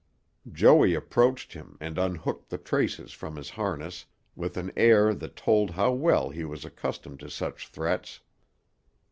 [0.51, 5.69] Joey approached him and unhooked the traces from his harness with an air that told
[5.69, 8.19] how well he was accustomed to such threats.